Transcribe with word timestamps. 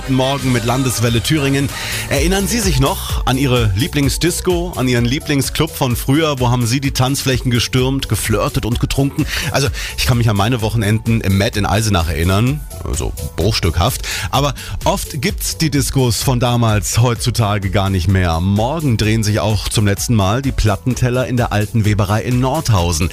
Guten 0.00 0.14
Morgen 0.14 0.52
mit 0.52 0.64
Landeswelle 0.64 1.20
Thüringen. 1.20 1.68
Erinnern 2.08 2.48
Sie 2.48 2.58
sich 2.60 2.80
noch 2.80 3.26
an 3.26 3.36
Ihre 3.36 3.70
Lieblingsdisco, 3.76 4.72
an 4.74 4.88
Ihren 4.88 5.04
Lieblingsclub 5.04 5.70
von 5.70 5.94
früher? 5.94 6.40
Wo 6.40 6.48
haben 6.48 6.66
Sie 6.66 6.80
die 6.80 6.92
Tanzflächen 6.92 7.50
gestürmt, 7.50 8.08
geflirtet 8.08 8.64
und 8.64 8.80
getrunken? 8.80 9.26
Also, 9.50 9.68
ich 9.98 10.06
kann 10.06 10.16
mich 10.16 10.30
an 10.30 10.36
meine 10.36 10.62
Wochenenden 10.62 11.20
im 11.20 11.36
Matt 11.36 11.58
in 11.58 11.66
Eisenach 11.66 12.08
erinnern. 12.08 12.60
Also 12.90 13.12
bruchstückhaft. 13.36 14.06
Aber 14.30 14.54
oft 14.84 15.22
gibt's 15.22 15.56
die 15.56 15.70
Diskos 15.70 16.22
von 16.22 16.40
damals 16.40 16.98
heutzutage 16.98 17.70
gar 17.70 17.88
nicht 17.88 18.08
mehr. 18.08 18.40
Morgen 18.40 18.96
drehen 18.96 19.22
sich 19.22 19.38
auch 19.40 19.68
zum 19.68 19.86
letzten 19.86 20.14
Mal 20.14 20.42
die 20.42 20.52
Plattenteller 20.52 21.26
in 21.26 21.36
der 21.36 21.52
alten 21.52 21.84
Weberei 21.84 22.22
in 22.22 22.40
Nordhausen. 22.40 23.10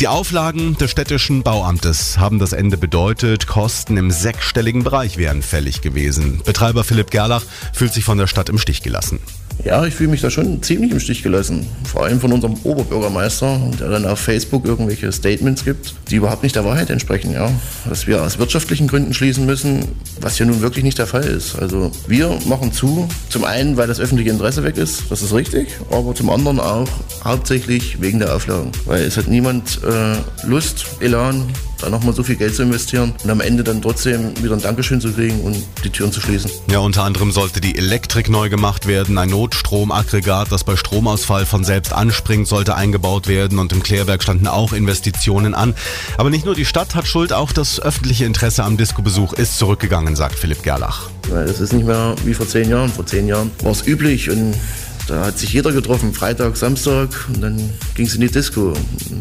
Die 0.00 0.08
Auflagen 0.08 0.76
des 0.78 0.90
städtischen 0.90 1.42
Bauamtes 1.42 2.18
haben 2.18 2.38
das 2.40 2.52
Ende 2.52 2.76
bedeutet. 2.76 3.46
Kosten 3.46 3.96
im 3.96 4.10
sechsstelligen 4.10 4.82
Bereich 4.82 5.16
wären 5.16 5.42
fällig 5.42 5.80
gewesen. 5.80 6.42
Betreiber 6.44 6.82
Philipp 6.82 7.10
Gerlach 7.10 7.44
fühlt 7.72 7.94
sich 7.94 8.04
von 8.04 8.18
der 8.18 8.26
Stadt 8.26 8.48
im 8.48 8.58
Stich 8.58 8.82
gelassen. 8.82 9.20
Ja, 9.64 9.84
ich 9.84 9.94
fühle 9.94 10.10
mich 10.10 10.22
da 10.22 10.30
schon 10.30 10.62
ziemlich 10.62 10.90
im 10.90 11.00
Stich 11.00 11.22
gelassen. 11.22 11.66
Vor 11.84 12.04
allem 12.04 12.18
von 12.18 12.32
unserem 12.32 12.54
Oberbürgermeister, 12.64 13.60
der 13.78 13.90
dann 13.90 14.06
auf 14.06 14.18
Facebook 14.18 14.64
irgendwelche 14.64 15.12
Statements 15.12 15.64
gibt, 15.64 15.94
die 16.10 16.16
überhaupt 16.16 16.42
nicht 16.42 16.56
der 16.56 16.64
Wahrheit 16.64 16.88
entsprechen. 16.88 17.32
Ja. 17.32 17.52
Dass 17.86 18.06
wir 18.06 18.22
aus 18.22 18.38
wirtschaftlichen 18.38 18.88
Gründen 18.88 19.12
schließen 19.20 19.44
müssen, 19.44 19.86
was 20.22 20.38
ja 20.38 20.46
nun 20.46 20.62
wirklich 20.62 20.82
nicht 20.82 20.96
der 20.96 21.06
Fall 21.06 21.24
ist. 21.24 21.54
Also 21.58 21.92
wir 22.06 22.38
machen 22.46 22.72
zu, 22.72 23.06
zum 23.28 23.44
einen, 23.44 23.76
weil 23.76 23.86
das 23.86 24.00
öffentliche 24.00 24.30
Interesse 24.30 24.64
weg 24.64 24.78
ist, 24.78 25.10
das 25.10 25.20
ist 25.20 25.34
richtig, 25.34 25.68
aber 25.90 26.14
zum 26.14 26.30
anderen 26.30 26.58
auch 26.58 26.88
hauptsächlich 27.22 28.00
wegen 28.00 28.18
der 28.18 28.34
Auflagen. 28.34 28.72
Weil 28.86 29.02
es 29.02 29.18
hat 29.18 29.28
niemand 29.28 29.78
äh, 29.84 30.46
Lust, 30.46 30.86
Elan, 31.00 31.44
da 31.80 31.90
nochmal 31.90 32.14
so 32.14 32.22
viel 32.22 32.36
Geld 32.36 32.54
zu 32.54 32.62
investieren 32.62 33.14
und 33.22 33.30
am 33.30 33.40
Ende 33.40 33.64
dann 33.64 33.82
trotzdem 33.82 34.32
wieder 34.42 34.54
ein 34.54 34.62
Dankeschön 34.62 35.00
zu 35.00 35.12
kriegen 35.12 35.40
und 35.40 35.56
die 35.84 35.90
Türen 35.90 36.12
zu 36.12 36.20
schließen. 36.20 36.50
Ja, 36.70 36.78
unter 36.80 37.04
anderem 37.04 37.32
sollte 37.32 37.60
die 37.60 37.76
Elektrik 37.76 38.28
neu 38.28 38.48
gemacht 38.48 38.86
werden, 38.86 39.18
ein 39.18 39.30
Notstromaggregat, 39.30 40.52
das 40.52 40.64
bei 40.64 40.76
Stromausfall 40.76 41.46
von 41.46 41.64
selbst 41.64 41.92
anspringt, 41.92 42.48
sollte 42.48 42.74
eingebaut 42.74 43.28
werden 43.28 43.58
und 43.58 43.72
im 43.72 43.82
Klärwerk 43.82 44.22
standen 44.22 44.46
auch 44.46 44.72
Investitionen 44.72 45.54
an. 45.54 45.74
Aber 46.16 46.30
nicht 46.30 46.44
nur 46.44 46.54
die 46.54 46.64
Stadt 46.64 46.94
hat 46.94 47.06
Schuld, 47.06 47.32
auch 47.32 47.52
das 47.52 47.80
öffentliche 47.80 48.24
Interesse 48.24 48.64
am 48.64 48.76
Disco-Besuch 48.76 49.32
ist 49.32 49.58
zurückgegangen, 49.58 50.16
sagt 50.16 50.38
Philipp 50.38 50.62
Gerlach. 50.62 51.10
Das 51.28 51.60
ist 51.60 51.72
nicht 51.72 51.86
mehr 51.86 52.14
wie 52.24 52.34
vor 52.34 52.48
zehn 52.48 52.68
Jahren. 52.68 52.90
Vor 52.90 53.06
zehn 53.06 53.26
Jahren 53.28 53.50
war 53.62 53.72
es 53.72 53.86
üblich 53.86 54.30
und 54.30 54.54
da 55.10 55.26
hat 55.26 55.38
sich 55.40 55.52
jeder 55.52 55.72
getroffen, 55.72 56.14
Freitag, 56.14 56.56
Samstag 56.56 57.08
und 57.34 57.40
dann 57.40 57.56
ging 57.96 58.06
es 58.06 58.14
in 58.14 58.20
die 58.20 58.30
Disco. 58.30 58.72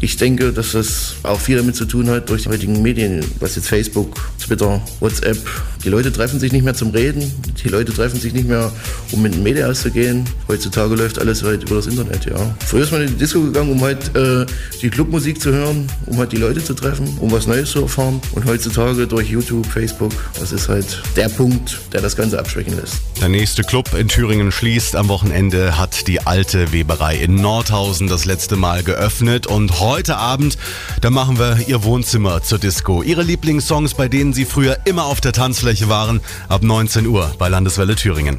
Ich 0.00 0.16
denke, 0.16 0.52
dass 0.52 0.72
das 0.72 1.16
auch 1.24 1.40
viel 1.40 1.56
damit 1.56 1.74
zu 1.74 1.86
tun 1.86 2.08
hat 2.08 2.30
durch 2.30 2.44
die 2.44 2.50
heutigen 2.50 2.80
Medien, 2.82 3.24
was 3.40 3.56
jetzt 3.56 3.66
Facebook, 3.66 4.14
Twitter, 4.38 4.80
WhatsApp. 5.00 5.38
Die 5.84 5.88
Leute 5.88 6.12
treffen 6.12 6.38
sich 6.38 6.52
nicht 6.52 6.64
mehr 6.64 6.74
zum 6.74 6.90
Reden, 6.90 7.28
die 7.64 7.68
Leute 7.68 7.92
treffen 7.92 8.20
sich 8.20 8.32
nicht 8.32 8.46
mehr, 8.46 8.70
um 9.10 9.20
mit 9.20 9.34
den 9.34 9.42
Medien 9.42 9.68
auszugehen. 9.68 10.24
Heutzutage 10.46 10.94
läuft 10.94 11.18
alles 11.18 11.42
halt 11.42 11.64
über 11.64 11.76
das 11.76 11.86
Internet, 11.88 12.24
ja. 12.26 12.54
Früher 12.64 12.84
ist 12.84 12.92
man 12.92 13.02
in 13.02 13.08
die 13.08 13.14
Disco 13.16 13.40
gegangen, 13.40 13.72
um 13.72 13.80
halt 13.80 14.14
äh, 14.14 14.46
die 14.80 14.90
Clubmusik 14.90 15.40
zu 15.40 15.50
hören, 15.50 15.88
um 16.06 16.18
halt 16.18 16.30
die 16.30 16.36
Leute 16.36 16.62
zu 16.62 16.74
treffen, 16.74 17.08
um 17.18 17.32
was 17.32 17.48
Neues 17.48 17.72
zu 17.72 17.80
erfahren. 17.80 18.20
Und 18.32 18.44
heutzutage 18.44 19.08
durch 19.08 19.28
YouTube, 19.28 19.66
Facebook, 19.66 20.12
das 20.38 20.52
ist 20.52 20.68
halt 20.68 21.02
der 21.16 21.28
Punkt, 21.28 21.80
der 21.92 22.00
das 22.00 22.14
Ganze 22.14 22.38
abschwächen 22.38 22.76
lässt. 22.76 23.00
Der 23.20 23.28
nächste 23.28 23.64
Club 23.64 23.90
in 23.98 24.06
Thüringen 24.06 24.52
schließt 24.52 24.94
am 24.94 25.08
Wochenende 25.08 25.78
hat 25.78 26.06
die 26.06 26.24
alte 26.24 26.72
Weberei 26.72 27.16
in 27.16 27.34
Nordhausen 27.36 28.06
das 28.06 28.24
letzte 28.24 28.54
Mal 28.54 28.84
geöffnet 28.84 29.48
und 29.48 29.80
heute 29.80 30.16
Abend, 30.16 30.58
da 31.00 31.10
machen 31.10 31.40
wir 31.40 31.58
ihr 31.66 31.82
Wohnzimmer 31.82 32.42
zur 32.42 32.58
Disco. 32.58 33.02
Ihre 33.02 33.22
Lieblingssongs, 33.22 33.94
bei 33.94 34.06
denen 34.08 34.32
Sie 34.32 34.44
früher 34.44 34.76
immer 34.84 35.06
auf 35.06 35.20
der 35.20 35.32
Tanzfläche 35.32 35.71
waren, 35.88 36.20
ab 36.48 36.62
19 36.62 37.06
Uhr 37.06 37.34
bei 37.38 37.48
Landeswelle 37.48 37.96
Thüringen. 37.96 38.38